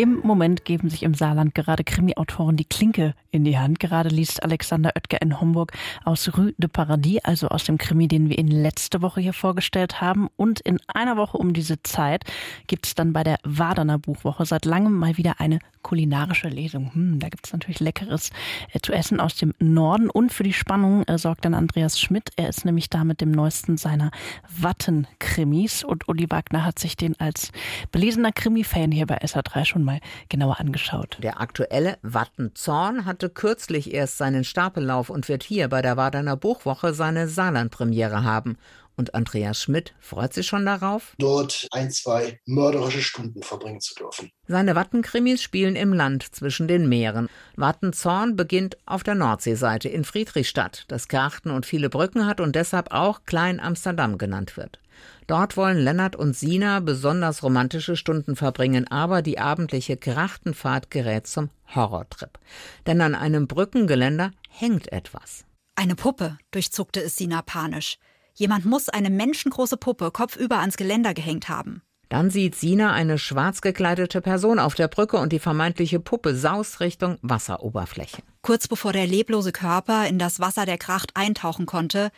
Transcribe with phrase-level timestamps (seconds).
[0.00, 3.80] Im Moment geben sich im Saarland gerade Krimi-Autoren die Klinke in die Hand.
[3.80, 5.72] Gerade liest Alexander Oetker in Homburg
[6.06, 10.00] aus Rue de Paradis, also aus dem Krimi, den wir Ihnen letzte Woche hier vorgestellt
[10.00, 10.28] haben.
[10.36, 12.24] Und in einer Woche um diese Zeit
[12.66, 16.94] gibt es dann bei der Waderner Buchwoche seit langem mal wieder eine kulinarische Lesung.
[16.94, 18.30] Hm, da gibt es natürlich Leckeres
[18.72, 20.08] äh, zu essen aus dem Norden.
[20.08, 22.30] Und für die Spannung äh, sorgt dann Andreas Schmidt.
[22.36, 24.10] Er ist nämlich da mit dem neuesten seiner
[24.48, 25.84] Wattenkrimis.
[25.84, 27.52] Und Uli Wagner hat sich den als
[27.92, 31.18] belesener Krimi-Fan hier bei SA3 schon mal mal genauer angeschaut.
[31.22, 36.94] Der aktuelle Wattenzorn hatte kürzlich erst seinen Stapellauf und wird hier bei der Wadener Buchwoche
[36.94, 38.56] seine Saarland-Premiere haben.
[38.96, 44.30] Und Andreas Schmidt freut sich schon darauf, dort ein, zwei mörderische Stunden verbringen zu dürfen.
[44.46, 47.28] Seine Wattenkrimis spielen im Land zwischen den Meeren.
[47.56, 52.92] Wattenzorn beginnt auf der Nordseeseite in Friedrichstadt, das Garten und viele Brücken hat und deshalb
[52.92, 54.79] auch Klein Amsterdam genannt wird.
[55.26, 61.50] Dort wollen Lennart und Sina besonders romantische Stunden verbringen, aber die abendliche Grachtenfahrt gerät zum
[61.74, 62.38] Horrortrip.
[62.86, 65.44] Denn an einem Brückengeländer hängt etwas.
[65.76, 67.98] Eine Puppe, durchzuckte es Sina panisch.
[68.34, 71.82] Jemand muss eine menschengroße Puppe kopfüber ans Geländer gehängt haben.
[72.10, 76.80] Dann sieht Sina eine schwarz gekleidete Person auf der Brücke und die vermeintliche Puppe saust
[76.80, 78.22] Richtung Wasseroberfläche.
[78.42, 82.10] Kurz bevor der leblose Körper in das Wasser der Kracht eintauchen konnte,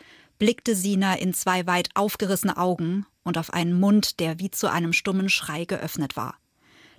[0.43, 4.93] blickte Sina in zwei weit aufgerissene Augen und auf einen Mund, der wie zu einem
[4.93, 6.35] stummen Schrei geöffnet war.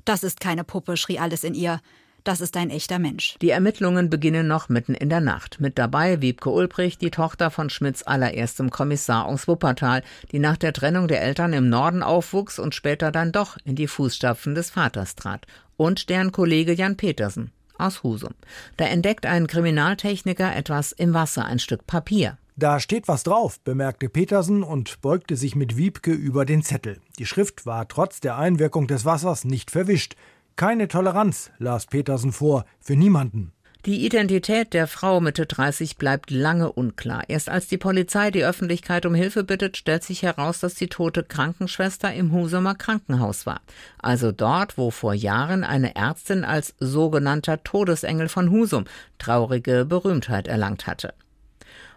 [0.05, 1.81] Das ist keine Puppe, schrie alles in ihr.
[2.23, 3.35] Das ist ein echter Mensch.
[3.41, 5.59] Die Ermittlungen beginnen noch mitten in der Nacht.
[5.59, 10.72] Mit dabei Wiebke Ulbricht, die Tochter von Schmidts allererstem Kommissar aus Wuppertal, die nach der
[10.72, 15.16] Trennung der Eltern im Norden aufwuchs und später dann doch in die Fußstapfen des Vaters
[15.16, 15.47] trat.
[15.75, 18.35] Und deren Kollege Jan Petersen aus Husum.
[18.78, 22.38] Da entdeckt ein Kriminaltechniker etwas im Wasser, ein Stück Papier.
[22.56, 27.00] Da steht was drauf, bemerkte Petersen und beugte sich mit Wiebke über den Zettel.
[27.18, 30.16] Die Schrift war trotz der Einwirkung des Wassers nicht verwischt.
[30.56, 33.53] Keine Toleranz, las Petersen vor, für niemanden.
[33.86, 37.24] Die Identität der Frau Mitte 30 bleibt lange unklar.
[37.28, 41.24] Erst als die Polizei die Öffentlichkeit um Hilfe bittet, stellt sich heraus, dass die tote
[41.24, 43.59] Krankenschwester im Husumer Krankenhaus war.
[43.97, 48.86] Also dort, wo vor Jahren eine Ärztin als sogenannter Todesengel von Husum
[49.18, 51.13] traurige Berühmtheit erlangt hatte.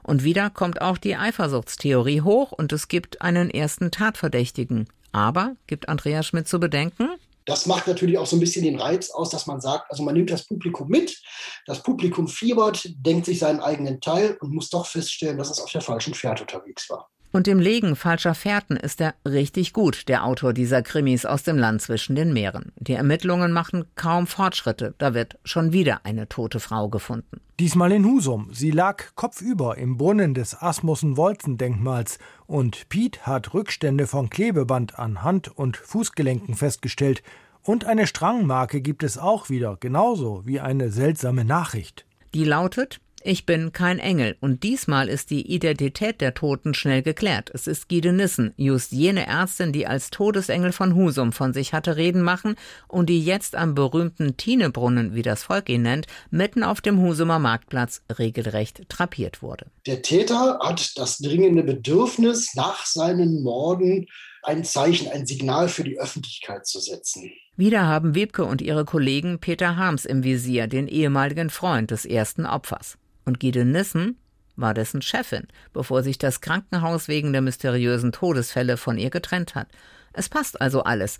[0.07, 4.89] Und wieder kommt auch die Eifersuchtstheorie hoch und es gibt einen ersten Tatverdächtigen.
[5.11, 7.09] Aber, gibt Andreas Schmidt zu bedenken,
[7.45, 10.15] das macht natürlich auch so ein bisschen den Reiz aus, dass man sagt, also man
[10.15, 11.21] nimmt das Publikum mit,
[11.67, 15.71] das Publikum fiebert, denkt sich seinen eigenen Teil und muss doch feststellen, dass es auf
[15.71, 17.09] der falschen Pferd unterwegs war.
[17.37, 21.59] Und im Legen falscher Fährten ist er richtig gut, der Autor dieser Krimis aus dem
[21.59, 22.73] Land zwischen den Meeren.
[22.77, 24.95] Die Ermittlungen machen kaum Fortschritte.
[24.97, 27.43] Da wird schon wieder eine tote Frau gefunden.
[27.61, 28.49] Diesmal in Husum.
[28.55, 35.55] Sie lag kopfüber im Brunnen des Asmussen-Wolzen-Denkmals und Piet hat Rückstände von Klebeband an Hand-
[35.55, 37.23] und Fußgelenken festgestellt.
[37.61, 42.07] Und eine Strangmarke gibt es auch wieder, genauso wie eine seltsame Nachricht.
[42.33, 47.51] Die lautet, ich bin kein Engel und diesmal ist die Identität der Toten schnell geklärt.
[47.53, 51.97] Es ist Guide Nissen, just jene Ärztin, die als Todesengel von Husum von sich hatte
[51.97, 52.55] reden machen
[52.87, 57.41] und die jetzt am berühmten Tinebrunnen, wie das Volk ihn nennt, mitten auf dem Husumer
[57.41, 59.67] Marktplatz regelrecht trapiert wurde.
[59.87, 64.07] Der Täter hat das dringende Bedürfnis, nach seinen Morden
[64.45, 67.33] ein Zeichen, ein Signal für die Öffentlichkeit zu setzen.
[67.57, 72.47] Wieder haben Webke und ihre Kollegen Peter Harms im Visier, den ehemaligen Freund des ersten
[72.47, 72.99] Opfers.
[73.27, 74.17] Und Guide Nissen
[74.57, 79.69] war dessen Chefin, bevor sich das Krankenhaus wegen der mysteriösen Todesfälle von ihr getrennt hat.
[80.15, 81.19] Es passt also alles.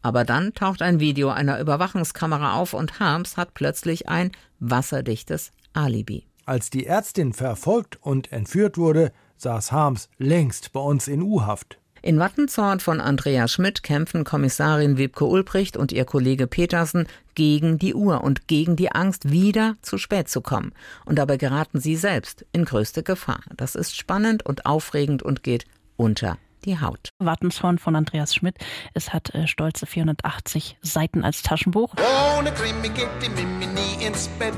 [0.00, 4.30] Aber dann taucht ein Video einer Überwachungskamera auf und Harms hat plötzlich ein
[4.60, 6.24] wasserdichtes Alibi.
[6.46, 11.78] Als die Ärztin verfolgt und entführt wurde, saß Harms längst bei uns in U-Haft.
[12.08, 17.92] In Wattenzorn von Andrea Schmidt kämpfen Kommissarin Wiebke Ulbricht und ihr Kollege Petersen gegen die
[17.92, 20.72] Uhr und gegen die Angst, wieder zu spät zu kommen.
[21.04, 23.40] Und dabei geraten sie selbst in größte Gefahr.
[23.54, 25.66] Das ist spannend und aufregend und geht
[25.98, 27.10] unter die Haut.
[27.18, 28.56] Wattenzorn von Andreas Schmidt.
[28.94, 31.92] Es hat äh, stolze 480 Seiten als Taschenbuch.
[32.38, 34.54] Ohne Krimi geht die Mimi nie ins Bett.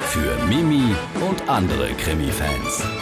[0.00, 0.94] Für Mimi
[1.26, 3.01] und andere Krimi-Fans.